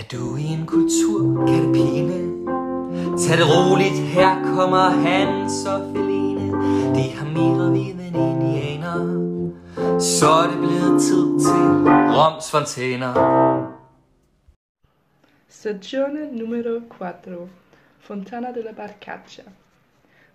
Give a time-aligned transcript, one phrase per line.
[0.00, 2.18] Er du i en kultur, kan det pine?
[3.18, 6.46] Tag det roligt, her kommer Hans og Feline.
[6.94, 8.98] De har mere viden end indianer.
[10.00, 11.62] Så er det blevet tid til
[12.16, 13.12] Roms fontæner.
[15.48, 17.48] Stagione numero 4.
[17.98, 19.44] Fontana della Barcaccia.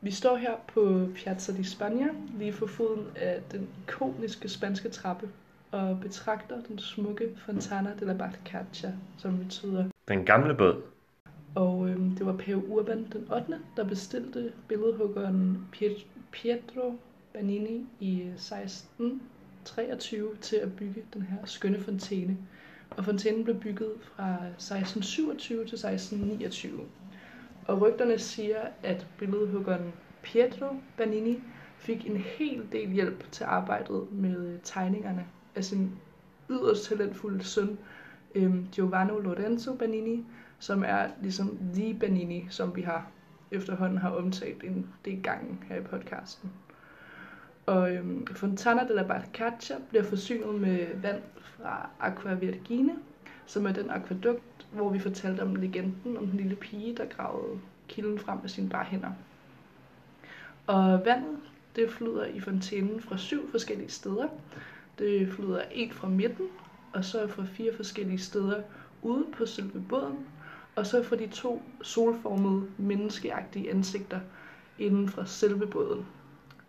[0.00, 2.08] Vi står her på Piazza di Spagna,
[2.38, 5.28] lige for foden af den ikoniske spanske trappe,
[5.72, 10.82] og betragter den smukke Fontana della Barcaccia, som betyder Den gamle båd.
[11.54, 16.94] Og øhm, det var Pave Urban den 8., der bestilte billedhuggeren Piet- Pietro
[17.32, 22.36] Banini i 1623 til at bygge den her skønne fontæne.
[22.90, 26.80] Og fontænen blev bygget fra 1627 til 1629.
[27.66, 30.66] Og rygterne siger, at billedhuggeren Pietro
[30.96, 31.42] Banini
[31.78, 35.90] fik en hel del hjælp til arbejdet med tegningerne af sin
[36.50, 37.78] yderst talentfulde søn,
[38.34, 40.24] øhm, Giovanni Lorenzo Banini,
[40.58, 43.06] som er ligesom The Banini, som vi har
[43.50, 46.50] efterhånden har omtalt en del gange her i podcasten.
[47.66, 52.96] Og øhm, Fontana della Barcaccia bliver forsynet med vand fra Aqua Vergine,
[53.46, 57.60] som er den akvadukt, hvor vi fortalte om legenden om den lille pige, der gravede
[57.88, 59.10] kilden frem med sine bare hænder.
[60.66, 61.38] Og vandet,
[61.76, 64.28] det flyder i fontænen fra syv forskellige steder.
[65.02, 66.46] Det flyder en fra midten,
[66.92, 68.62] og så fra fire forskellige steder
[69.02, 70.26] ude på selve båden,
[70.76, 74.20] og så fra de to solformede, menneskeagtige ansigter
[74.78, 76.06] inden fra selve båden.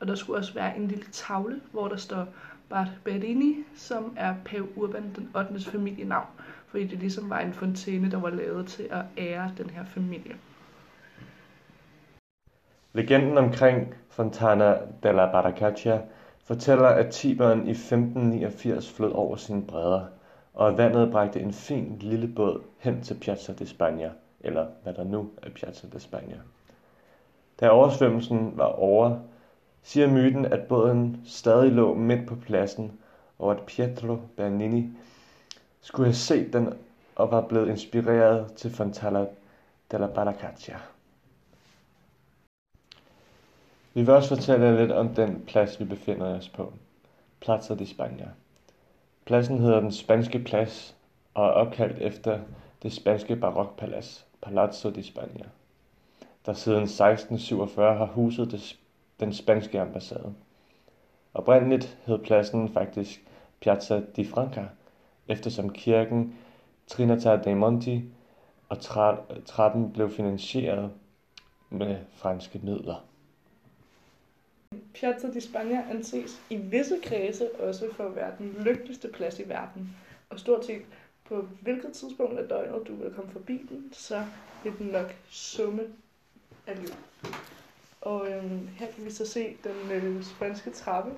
[0.00, 2.26] Og der skulle også være en lille tavle, hvor der står
[2.68, 5.70] Bart Berini, som er Pav Urban den 8.
[5.70, 6.26] familienavn,
[6.66, 10.36] fordi det ligesom var en fontæne, der var lavet til at ære den her familie.
[12.92, 16.00] Legenden omkring Fontana della Baracaccia
[16.48, 20.04] fortæller, at Tiberen i 1589 flød over sine bredder,
[20.54, 24.10] og at vandet bragte en fin lille båd hen til Piazza di Spagna,
[24.40, 26.36] eller hvad der nu er Piazza de Spagna.
[27.60, 29.18] Da oversvømmelsen var over,
[29.82, 32.92] siger myten, at båden stadig lå midt på pladsen,
[33.38, 34.88] og at Pietro Bernini
[35.80, 36.72] skulle have set den
[37.16, 39.26] og var blevet inspireret til Fontana
[39.92, 40.76] della Barcaccia.
[43.98, 46.72] Vi vil også fortælle jer lidt om den plads, vi befinder os på.
[47.40, 48.28] Plaza de Spagna.
[49.24, 50.96] Pladsen hedder den spanske plads
[51.34, 52.40] og er opkaldt efter
[52.82, 55.44] det spanske barokpalads, Palazzo de Spagna,
[56.46, 58.78] der siden 1647 har huset det,
[59.20, 60.34] den spanske ambassade.
[61.34, 63.24] Oprindeligt hed pladsen faktisk
[63.60, 64.64] Piazza di Franca,
[65.28, 66.34] eftersom kirken
[66.86, 68.04] Trinità dei Monti
[68.68, 70.90] og tra- trappen blev finansieret
[71.70, 73.04] med franske midler.
[75.00, 79.48] Piazza di Spagna anses i visse kredse også for at være den lykkeligste plads i
[79.48, 79.96] verden.
[80.30, 80.82] Og stort set
[81.24, 84.24] på hvilket tidspunkt af døgnet du vil komme forbi den, så
[84.64, 85.82] vil den nok summe
[86.66, 86.94] af liv.
[88.00, 91.12] Og øhm, her kan vi så se den øh, spanske trappe,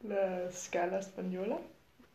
[0.00, 1.56] La Scala Spagnola.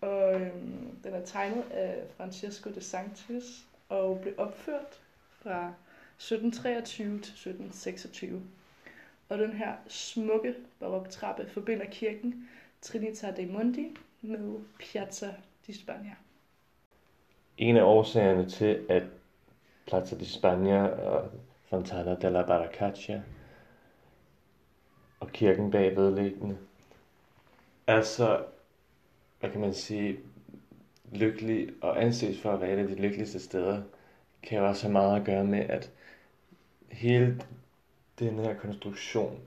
[0.00, 5.00] Og øhm, den er tegnet af Francesco de Sanctis og blev opført
[5.42, 5.72] fra
[6.18, 8.42] 1723 til 1726.
[9.28, 12.48] Og den her smukke baroktrappe forbinder kirken
[12.82, 15.34] Trinità dei Monti med Piazza
[15.66, 16.16] di Spagna.
[17.58, 19.02] En af årsagerne til, at
[19.86, 21.30] Plaza di Spagna og
[21.64, 23.22] Fontana della Baracaccia
[25.20, 26.58] og kirken bag vedliggende
[27.86, 28.44] er så,
[29.40, 30.18] hvad kan man sige,
[31.12, 33.82] lykkelig og anses for at være et af de lykkeligste steder,
[34.42, 35.90] kan jo også have meget at gøre med, at
[36.88, 37.42] hele
[38.18, 39.38] den her konstruktion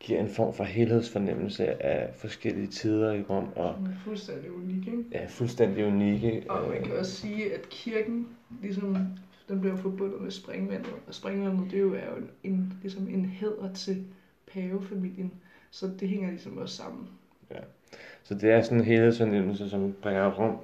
[0.00, 4.86] giver en form for helhedsfornemmelse af forskellige tider i Rom, og Den er fuldstændig unik,
[4.86, 5.04] ikke?
[5.12, 6.44] er fuldstændig unikke.
[6.48, 8.28] Og man øh, kan også sige, at kirken
[8.62, 8.96] ligesom,
[9.48, 10.92] den bliver forbundet med springvandet.
[11.06, 14.04] Og springvandet, det er jo er jo en, en, ligesom en hæder til
[14.52, 15.32] pavefamilien.
[15.70, 17.08] Så det hænger ligesom også sammen.
[18.22, 20.58] Så det er sådan en helhedsfornemmelse, som bringer Rom,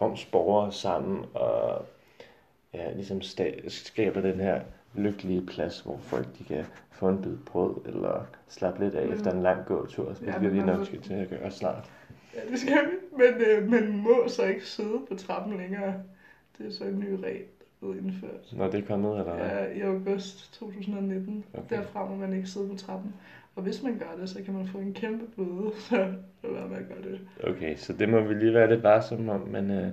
[0.00, 1.86] Roms borgere sammen og
[2.74, 4.62] ja, ligesom sta- skaber den her
[4.94, 9.12] lykkelige plads, hvor folk de kan få en bid brød eller slappe lidt af Mm.
[9.12, 11.90] efter en lang gåtur, hvilket Ja, vi man nok skal til at gøre snart.
[12.34, 13.16] Ja, det skal vi.
[13.16, 15.94] Men øh, man må så ikke sidde på trappen længere.
[16.58, 17.42] Det er så en ny regel,
[17.80, 18.52] der er indført.
[18.52, 19.34] Når det er kommet, eller?
[19.36, 21.44] Ja, i august 2019.
[21.54, 21.76] Okay.
[21.76, 23.14] Derfra må man ikke sidde på trappen.
[23.56, 25.70] Og hvis man gør det, så kan man få en kæmpe bøde.
[25.88, 25.96] Så
[26.42, 27.20] lad være med at gøre det.
[27.44, 29.86] Okay, så det må vi lige være lidt varsomme om, men øh,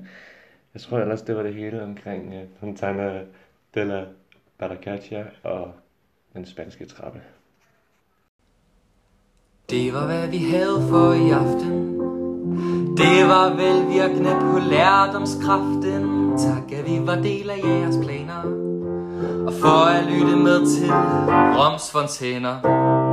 [0.74, 3.22] jeg tror ellers, det var det hele omkring øh, Fontana
[3.76, 4.06] della
[4.60, 5.74] Baracaccia og
[6.34, 7.22] den spanske trappe.
[9.70, 11.96] Det var hvad vi havde for i aften.
[12.98, 16.38] Det var velvirkende på lærdomskraften.
[16.38, 18.42] Tak, at vi var del af jeres planer.
[19.48, 20.92] Og for at lytte med til
[21.58, 23.05] Roms fontæner